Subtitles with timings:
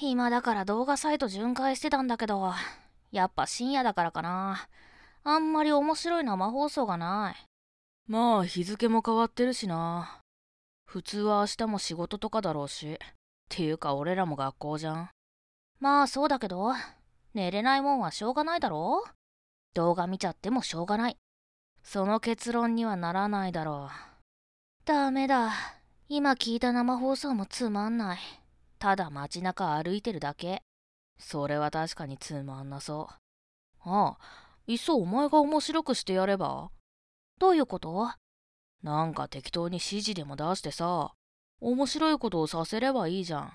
[0.00, 2.54] 暇だから動画サイト巡回してたんだけど、
[3.12, 4.66] やっぱ深夜だからかな。
[5.24, 7.46] あんまり面白い生放送がない。
[8.06, 10.22] まあ日付も変わってるしな。
[10.86, 12.94] 普通は明日も仕事とかだろうし。
[12.94, 12.98] っ
[13.50, 15.10] ていうか俺らも学校じゃん。
[15.80, 16.72] まあそうだけど、
[17.34, 19.04] 寝れないもんはしょうがないだろ
[19.74, 21.18] 動画見ちゃってもしょうがない。
[21.82, 24.86] その結論にはならないだろう。
[24.86, 25.52] ダメだ。
[26.08, 28.18] 今聞いた生放送もつまんない。
[28.80, 30.62] ただ街中歩いてるだけ。
[31.18, 33.14] それは確かにつまんなそう。
[33.84, 34.18] ああ、
[34.66, 36.70] いっそお前が面白くしてやれば？
[37.38, 38.10] どういうこと？
[38.82, 41.12] なんか適当に指示でも出してさ、
[41.60, 43.52] 面白いことをさせればいいじゃん。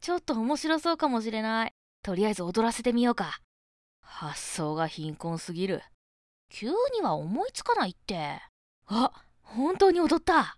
[0.00, 1.72] ちょっと面白そうかもしれない。
[2.02, 3.38] とりあえず踊らせてみようか。
[4.00, 5.82] 発想が貧困すぎる。
[6.50, 8.40] 急には思いつかないって。
[8.86, 10.56] あ、本当に踊った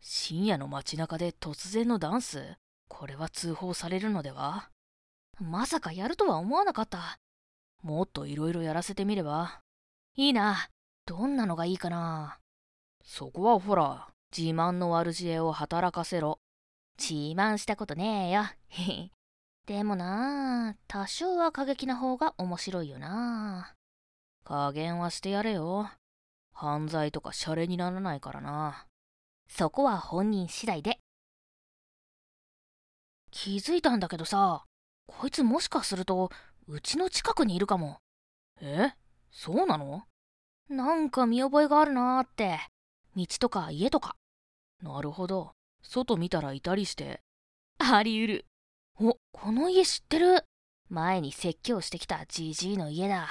[0.00, 2.56] 深夜の街中で突然のダンス？
[2.88, 4.70] これは通報されるのでは？
[5.40, 7.18] まさかやるとは思わなかった。
[7.82, 9.60] もっといろいろやらせてみれば
[10.16, 10.68] いいな。
[11.06, 12.38] どんなのがいいかな。
[13.02, 16.38] そこはほら、自慢の悪知恵を働かせろ。
[16.98, 18.44] 自慢したことねえよ。
[19.66, 23.74] でもな多少は過激な方が面白いよな
[24.44, 25.90] 加減はしてやれよ。
[26.52, 28.86] 犯罪とかシャレにならないからな。
[29.48, 31.00] そこは本人次第で。
[33.36, 34.64] 気づいたんだけどさ、
[35.08, 36.30] こいつもしかすると、
[36.68, 37.98] うちの近くにいるかも。
[38.60, 38.92] え？
[39.32, 40.04] そうなの？
[40.68, 42.60] なんか見覚えがあるなーって。
[43.16, 44.14] 道とか家とか。
[44.80, 45.50] なるほど。
[45.82, 47.22] 外見たらいたりして。
[47.80, 48.46] あり得る。
[49.00, 50.44] お、この家知ってる。
[50.88, 53.28] 前に説教してきたじじいの家だ。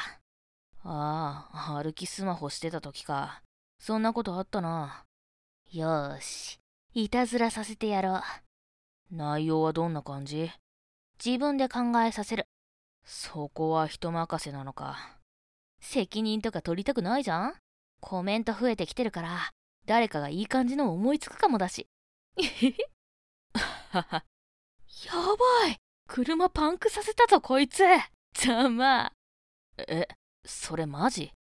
[0.84, 3.42] ああ、歩きスマホしてた時か。
[3.80, 5.06] そんなことあったな。
[5.72, 6.60] よーし、
[6.94, 8.22] いたずらさせてやろう。
[9.16, 10.52] 内容はどんな感じ？
[11.24, 12.48] 自分で考えさせる。
[13.06, 15.20] そこは人任せなのか。
[15.80, 17.54] 責任とか取りたくないじゃん？
[18.00, 19.52] コメント増えてきてるから、
[19.86, 21.88] 誰かがいい感じの思いつくかもだし。
[22.38, 22.42] や
[23.94, 27.84] ばい車パンクさせたぞこいつ
[28.34, 29.12] ざま。
[29.78, 30.08] え、
[30.44, 31.32] それマジ？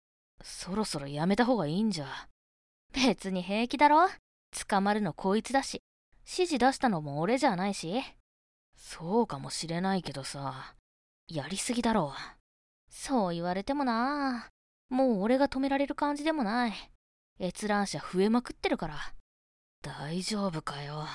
[0.42, 2.28] そろそろやめた方がいいんじゃ。
[2.92, 4.08] 別に平気だろ
[4.68, 5.82] 捕まるのこいつだし。
[6.24, 8.02] 指示出したのも俺じゃないし。
[8.76, 10.74] そうかもしれないけどさ。
[11.28, 12.20] やりすぎだろう。
[12.90, 14.50] そう言われてもな
[14.90, 16.72] もう俺が止められる感じでもない。
[17.40, 18.96] 閲覧者増えまくってるから。
[19.82, 21.06] 大丈夫かよ。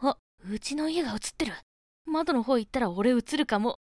[0.00, 1.52] あ、うちの家が映ってる。
[2.06, 3.76] 窓の方行ったら俺映るかも。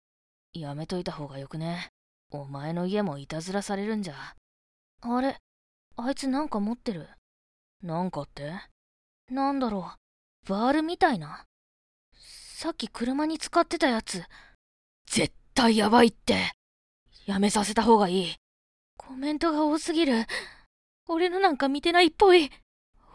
[0.54, 1.90] やめといた方がよくね。
[2.32, 4.16] お前の家もいたずらされるんじゃ。
[5.02, 5.38] あれ
[5.98, 7.08] あいつなんか持ってる。
[7.84, 8.54] なんかって？
[9.30, 10.05] なんだろう。
[10.48, 11.44] バールみたいな？
[12.58, 14.24] さっき車に使ってたやつ。
[15.08, 16.52] 絶対やばいって。
[17.26, 18.36] やめさせた方がいい。
[18.98, 20.26] コメントが多すぎる。
[21.08, 22.52] 俺のなんか見てないっぽい。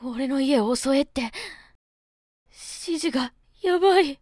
[0.03, 1.31] 俺の家を襲えって。
[2.83, 4.19] 指示がやばい。